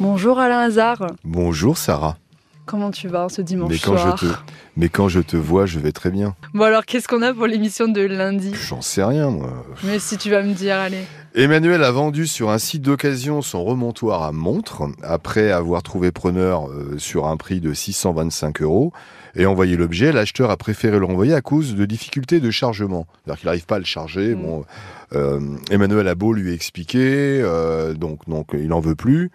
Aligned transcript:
Bonjour 0.00 0.38
Alain 0.38 0.60
Hazard. 0.60 1.06
Bonjour 1.24 1.76
Sarah. 1.76 2.18
Comment 2.66 2.92
tu 2.92 3.08
vas 3.08 3.28
ce 3.28 3.42
dimanche 3.42 3.72
mais 3.72 3.78
quand 3.78 3.96
soir 3.96 4.16
je 4.16 4.26
te, 4.26 4.32
Mais 4.76 4.88
quand 4.88 5.08
je 5.08 5.18
te 5.18 5.36
vois, 5.36 5.66
je 5.66 5.80
vais 5.80 5.90
très 5.90 6.10
bien. 6.10 6.36
Bon 6.54 6.64
alors, 6.64 6.84
qu'est-ce 6.84 7.08
qu'on 7.08 7.22
a 7.22 7.34
pour 7.34 7.48
l'émission 7.48 7.88
de 7.88 8.02
lundi? 8.02 8.52
J'en 8.54 8.80
sais 8.80 9.02
rien, 9.02 9.30
moi. 9.30 9.64
Mais 9.82 9.98
si 9.98 10.16
tu 10.16 10.30
vas 10.30 10.42
me 10.42 10.52
dire, 10.52 10.76
allez. 10.76 11.02
Emmanuel 11.34 11.82
a 11.82 11.90
vendu 11.90 12.28
sur 12.28 12.50
un 12.50 12.58
site 12.58 12.82
d'occasion 12.82 13.42
son 13.42 13.64
remontoir 13.64 14.22
à 14.22 14.30
montre 14.30 14.84
après 15.02 15.50
avoir 15.50 15.82
trouvé 15.82 16.12
preneur 16.12 16.68
euh, 16.68 16.96
sur 16.98 17.26
un 17.26 17.36
prix 17.36 17.60
de 17.60 17.74
625 17.74 18.62
euros 18.62 18.92
et 19.34 19.46
envoyé 19.46 19.76
l'objet. 19.76 20.12
L'acheteur 20.12 20.52
a 20.52 20.56
préféré 20.56 21.00
le 21.00 21.06
renvoyer 21.06 21.34
à 21.34 21.40
cause 21.40 21.74
de 21.74 21.86
difficultés 21.86 22.38
de 22.38 22.50
chargement. 22.52 23.08
C'est-à-dire 23.24 23.40
qu'il 23.40 23.46
n'arrive 23.46 23.66
pas 23.66 23.76
à 23.76 23.80
le 23.80 23.84
charger. 23.84 24.36
Mm. 24.36 24.42
Bon, 24.42 24.64
euh, 25.14 25.40
Emmanuel 25.72 26.06
a 26.06 26.14
beau 26.14 26.32
lui 26.32 26.54
expliquer, 26.54 27.40
euh, 27.42 27.94
donc, 27.94 28.28
donc 28.28 28.50
il 28.52 28.68
n'en 28.68 28.80
veut 28.80 28.94
plus. 28.94 29.32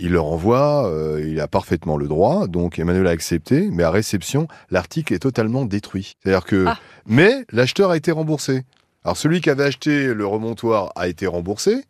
Il 0.00 0.12
le 0.12 0.20
renvoie, 0.20 0.88
euh, 0.88 1.20
il 1.26 1.40
a 1.40 1.48
parfaitement 1.48 1.96
le 1.96 2.06
droit, 2.06 2.46
donc 2.46 2.78
Emmanuel 2.78 3.06
a 3.08 3.10
accepté, 3.10 3.68
mais 3.72 3.82
à 3.82 3.90
réception, 3.90 4.46
l'article 4.70 5.12
est 5.12 5.18
totalement 5.18 5.64
détruit. 5.64 6.14
C'est-à-dire 6.22 6.44
que, 6.44 6.64
Ah. 6.68 6.78
mais 7.06 7.44
l'acheteur 7.50 7.90
a 7.90 7.96
été 7.96 8.12
remboursé. 8.12 8.62
Alors 9.04 9.16
celui 9.16 9.40
qui 9.40 9.50
avait 9.50 9.64
acheté 9.64 10.14
le 10.14 10.26
remontoir 10.26 10.92
a 10.94 11.08
été 11.08 11.26
remboursé, 11.26 11.82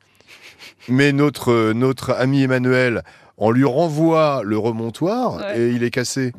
mais 0.88 1.12
notre 1.12 1.72
notre 1.72 2.10
ami 2.12 2.42
Emmanuel, 2.42 3.02
on 3.36 3.50
lui 3.50 3.64
renvoie 3.64 4.42
le 4.44 4.56
remontoir 4.58 5.36
Ouais. 5.36 5.60
et 5.60 5.68
il 5.70 5.82
est 5.82 5.90
cassé. 5.90 6.32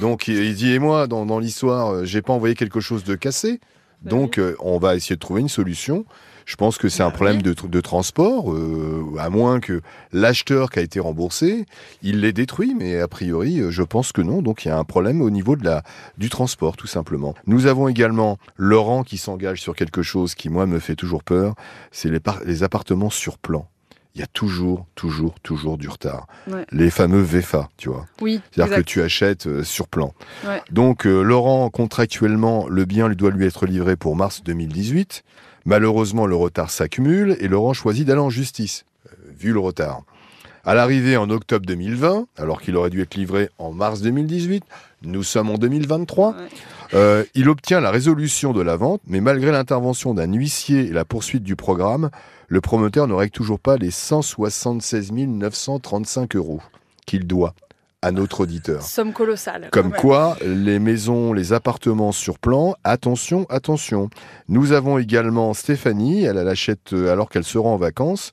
Donc 0.00 0.28
il, 0.28 0.36
il 0.36 0.54
dit 0.54 0.72
et 0.72 0.78
moi 0.78 1.06
dans, 1.06 1.24
dans 1.26 1.38
l'histoire, 1.38 2.04
j'ai 2.04 2.22
pas 2.22 2.32
envoyé 2.32 2.54
quelque 2.54 2.80
chose 2.80 3.02
de 3.04 3.14
cassé. 3.14 3.60
Bah 4.04 4.10
Donc 4.10 4.38
euh, 4.38 4.54
on 4.60 4.78
va 4.78 4.94
essayer 4.96 5.16
de 5.16 5.20
trouver 5.20 5.40
une 5.40 5.48
solution. 5.48 6.04
Je 6.46 6.56
pense 6.56 6.76
que 6.76 6.90
c'est 6.90 7.02
un 7.02 7.06
Bah 7.08 7.12
problème 7.14 7.36
oui. 7.38 7.42
de, 7.42 7.54
tr- 7.54 7.70
de 7.70 7.80
transport, 7.80 8.52
euh, 8.52 9.16
à 9.18 9.30
moins 9.30 9.60
que 9.60 9.80
l'acheteur 10.12 10.68
qui 10.70 10.78
a 10.78 10.82
été 10.82 11.00
remboursé, 11.00 11.64
il 12.02 12.20
l'ait 12.20 12.34
détruit, 12.34 12.74
mais 12.78 13.00
a 13.00 13.08
priori, 13.08 13.60
euh, 13.60 13.70
je 13.70 13.82
pense 13.82 14.12
que 14.12 14.20
non. 14.20 14.42
Donc 14.42 14.64
il 14.64 14.68
y 14.68 14.70
a 14.70 14.76
un 14.76 14.84
problème 14.84 15.22
au 15.22 15.30
niveau 15.30 15.56
de 15.56 15.64
la, 15.64 15.82
du 16.18 16.28
transport, 16.28 16.76
tout 16.76 16.86
simplement. 16.86 17.34
Nous 17.46 17.64
avons 17.66 17.88
également 17.88 18.38
Laurent 18.56 19.04
qui 19.04 19.16
s'engage 19.16 19.62
sur 19.62 19.74
quelque 19.74 20.02
chose 20.02 20.34
qui, 20.34 20.50
moi, 20.50 20.66
me 20.66 20.80
fait 20.80 20.96
toujours 20.96 21.24
peur, 21.24 21.54
c'est 21.92 22.10
les 22.44 22.62
appartements 22.62 23.10
sur 23.10 23.38
plan. 23.38 23.66
Il 24.14 24.20
y 24.20 24.24
a 24.24 24.28
toujours, 24.28 24.86
toujours, 24.94 25.34
toujours 25.42 25.76
du 25.76 25.88
retard. 25.88 26.28
Ouais. 26.46 26.64
Les 26.70 26.90
fameux 26.90 27.20
VFA, 27.20 27.68
tu 27.76 27.88
vois. 27.88 28.06
Oui, 28.20 28.40
C'est-à-dire 28.52 28.76
que 28.76 28.82
tu 28.82 29.02
achètes 29.02 29.48
euh, 29.48 29.64
sur 29.64 29.88
plan. 29.88 30.14
Ouais. 30.46 30.62
Donc 30.70 31.04
euh, 31.04 31.22
Laurent, 31.22 31.68
contractuellement, 31.68 32.68
le 32.68 32.84
bien 32.84 33.08
lui 33.08 33.16
doit 33.16 33.30
lui 33.32 33.44
être 33.44 33.66
livré 33.66 33.96
pour 33.96 34.14
mars 34.14 34.42
2018. 34.44 35.24
Malheureusement, 35.64 36.26
le 36.26 36.36
retard 36.36 36.70
s'accumule 36.70 37.36
et 37.40 37.48
Laurent 37.48 37.72
choisit 37.72 38.06
d'aller 38.06 38.20
en 38.20 38.30
justice, 38.30 38.84
euh, 39.08 39.16
vu 39.36 39.52
le 39.52 39.58
retard. 39.58 40.02
À 40.64 40.74
l'arrivée 40.74 41.16
en 41.16 41.28
octobre 41.28 41.66
2020, 41.66 42.26
alors 42.38 42.62
qu'il 42.62 42.76
aurait 42.76 42.90
dû 42.90 43.02
être 43.02 43.16
livré 43.16 43.50
en 43.58 43.72
mars 43.72 44.00
2018, 44.00 44.62
nous 45.02 45.22
sommes 45.24 45.50
en 45.50 45.58
2023, 45.58 46.30
Ouais. 46.30 46.36
Euh, 46.94 47.24
il 47.34 47.48
obtient 47.48 47.80
la 47.80 47.90
résolution 47.90 48.52
de 48.52 48.62
la 48.62 48.76
vente, 48.76 49.00
mais 49.06 49.20
malgré 49.20 49.50
l'intervention 49.50 50.14
d'un 50.14 50.32
huissier 50.32 50.86
et 50.86 50.92
la 50.92 51.04
poursuite 51.04 51.42
du 51.42 51.56
programme, 51.56 52.10
le 52.48 52.60
promoteur 52.60 53.08
ne 53.08 53.14
règle 53.14 53.32
toujours 53.32 53.58
pas 53.58 53.76
les 53.76 53.90
176 53.90 55.12
935 55.12 56.36
euros 56.36 56.60
qu'il 57.06 57.26
doit 57.26 57.54
à 58.04 58.12
notre 58.12 58.40
auditeur. 58.40 58.82
Somme 58.82 59.12
colossale. 59.14 59.68
Comme 59.72 59.90
quoi, 59.92 60.36
les 60.44 60.78
maisons, 60.78 61.32
les 61.32 61.52
appartements 61.54 62.12
sur 62.12 62.38
plan, 62.38 62.74
attention, 62.84 63.46
attention. 63.48 64.10
Nous 64.48 64.72
avons 64.72 64.98
également 64.98 65.54
Stéphanie, 65.54 66.24
elle, 66.24 66.36
elle 66.36 66.48
achète 66.48 66.92
euh, 66.92 67.10
alors 67.12 67.30
qu'elle 67.30 67.44
sera 67.44 67.68
en 67.68 67.76
vacances. 67.76 68.32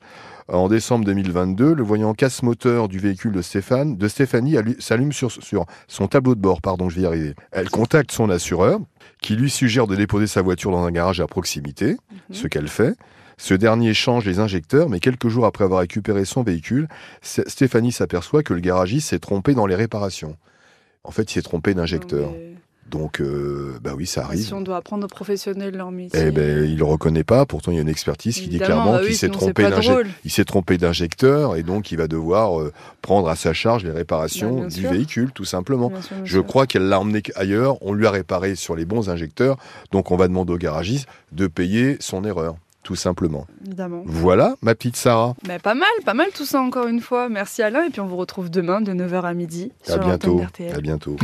En 0.50 0.68
décembre 0.68 1.06
2022, 1.06 1.74
le 1.74 1.84
voyant 1.84 2.14
casse-moteur 2.14 2.90
du 2.90 3.00
véhicule 3.00 3.32
de 3.32 3.42
Stéphane, 3.42 3.96
de 3.96 4.08
Stéphanie 4.10 4.58
allu- 4.58 4.76
s'allume 4.82 5.14
sur, 5.14 5.32
sur 5.32 5.66
son 5.88 6.08
tableau 6.08 6.36
de 6.36 6.42
bord. 6.42 6.60
Pardon, 6.62 6.90
je 6.90 6.98
vais 6.98 7.04
y 7.04 7.06
arriver. 7.06 7.36
Elle 7.54 7.70
contacte 7.70 8.12
son 8.12 8.30
assureur, 8.30 8.80
qui 9.22 9.38
lui 9.38 9.50
suggère 9.50 9.88
de 9.88 9.96
déposer 9.96 10.28
sa 10.28 10.42
voiture 10.42 10.72
dans 10.72 10.84
un 10.84 10.92
garage 10.92 11.22
à 11.22 11.28
proximité, 11.28 11.92
Mhm. 11.92 12.36
ce 12.36 12.48
qu'elle 12.48 12.68
fait. 12.68 12.96
Ce 13.42 13.56
dernier 13.56 13.96
change 13.96 14.24
les 14.26 14.38
injecteurs, 14.38 14.88
mais 14.88 15.00
quelques 15.00 15.28
jours 15.28 15.48
après 15.48 15.64
avoir 15.64 15.80
récupéré 15.80 16.26
son 16.26 16.44
véhicule, 16.44 16.88
Stéphanie 17.24 17.92
s'aperçoit 17.92 18.44
que 18.44 18.54
le 18.54 18.60
garagiste 18.60 19.10
s'est 19.10 19.18
trompé 19.18 19.56
dans 19.56 19.66
les 19.66 19.74
réparations. 19.74 20.38
En 21.04 21.10
fait, 21.10 21.24
il 21.32 21.34
s'est 21.34 21.42
trompé 21.42 21.74
d'injecteur. 21.74 22.30
Mais 22.32 22.54
Donc, 22.88 23.20
euh, 23.20 23.80
bah 23.82 23.94
oui, 23.98 24.06
ça 24.06 24.26
arrive. 24.26 24.46
Si 24.46 24.54
on 24.54 24.62
doit 24.62 24.78
apprendre 24.78 25.06
aux 25.06 25.08
professionnels 25.08 25.76
leur 25.76 25.90
métier. 25.90 26.20
Eh 26.28 26.30
ben, 26.30 26.64
il 26.66 26.78
le 26.78 26.84
reconnaît 26.86 27.24
pas. 27.24 27.48
Pourtant, 27.48 27.72
il 27.72 27.76
y 27.76 27.78
a 27.80 27.82
une 27.82 27.90
expertise 27.90 28.36
qui 28.40 28.48
dit 28.48 28.60
clairement 28.60 28.92
bah 28.92 29.02
qu'il 29.04 29.16
s'est 29.16 29.30
trompé 29.30 29.64
d'injecteur. 29.64 30.06
Il 30.24 30.30
s'est 30.30 30.46
trompé 30.46 30.78
d'injecteur 30.78 31.56
et 31.56 31.64
donc 31.64 31.92
il 31.92 31.98
va 31.98 32.08
devoir 32.08 32.62
euh, 32.62 32.72
prendre 33.02 33.28
à 33.28 33.36
sa 33.36 33.54
charge 33.54 33.84
les 33.86 33.90
Bah, 33.90 33.96
réparations 33.98 34.56
bien 34.58 34.68
du 34.68 34.82
sûr. 34.82 34.92
véhicule, 34.92 35.32
tout 35.32 35.46
simplement. 35.46 35.90
Bien 35.90 36.02
sûr, 36.04 36.16
bien 36.18 36.26
Je 36.26 36.32
sûr. 36.38 36.46
crois 36.46 36.68
qu'elle 36.68 36.88
l'a 36.90 37.00
emmené 37.00 37.24
ailleurs. 37.34 37.82
On 37.82 37.94
lui 37.94 38.06
a 38.06 38.12
réparé 38.12 38.54
sur 38.54 38.76
les 38.76 38.86
bons 38.86 39.10
injecteurs. 39.10 39.58
Donc, 39.92 40.12
on 40.12 40.16
va 40.16 40.28
demander 40.28 40.54
au 40.54 40.58
garagiste 40.60 41.08
de 41.32 41.48
payer 41.48 41.98
son 42.02 42.24
erreur, 42.24 42.56
tout 42.84 42.96
simplement. 42.96 43.48
Évidemment. 43.66 44.04
Voilà, 44.06 44.56
ma 44.62 44.76
petite 44.76 44.96
Sarah. 44.96 45.36
Mais 45.48 45.60
pas 45.60 45.74
mal, 45.74 45.90
pas 46.06 46.14
mal 46.14 46.28
tout 46.36 46.46
ça 46.46 46.62
encore 46.62 46.88
une 46.88 47.02
fois. 47.02 47.30
Merci 47.30 47.62
Alain 47.62 47.84
et 47.84 47.90
puis 47.90 48.02
on 48.02 48.08
vous 48.08 48.18
retrouve 48.18 48.50
demain 48.50 48.82
de 48.82 48.94
9h 48.94 49.22
à 49.24 49.34
midi 49.34 49.72
À 49.88 49.92
sur 49.92 50.00
bientôt. 50.00 50.42
À 50.74 50.82
bientôt. 50.82 51.16